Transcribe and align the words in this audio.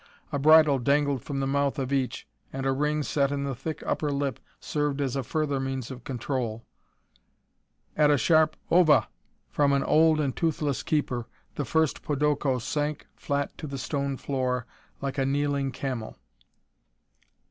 A 0.31 0.39
bridle 0.39 0.79
dangled 0.79 1.21
from 1.23 1.41
the 1.41 1.45
mouth 1.45 1.77
of 1.77 1.93
each 1.93 2.25
and 2.51 2.65
a 2.65 2.71
ring 2.71 3.03
set 3.03 3.31
in 3.31 3.43
the 3.43 3.53
thick 3.53 3.83
upper 3.85 4.09
lip 4.11 4.39
served 4.59 4.99
as 4.99 5.15
a 5.15 5.21
further 5.21 5.59
means 5.59 5.91
of 5.91 6.03
control. 6.03 6.65
At 7.95 8.09
a 8.09 8.17
sharp 8.17 8.55
"Oya!" 8.71 9.09
from 9.47 9.73
an 9.73 9.83
old 9.83 10.19
and 10.19 10.35
toothless 10.35 10.81
keeper, 10.81 11.27
the 11.53 11.65
first 11.65 12.01
podoko 12.01 12.57
sank 12.59 13.05
flat 13.15 13.55
to 13.59 13.67
the 13.67 13.77
stone 13.77 14.17
floor 14.17 14.65
like 15.01 15.19
a 15.19 15.23
kneeling 15.27 15.71
camel. 15.71 16.17